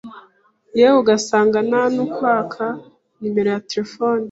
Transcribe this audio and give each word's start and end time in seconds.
Yewe 0.77 0.95
ugasanga 1.01 1.57
ntanukwaka 1.69 2.65
numero 3.21 3.49
ya 3.55 3.61
telefone 3.69 4.19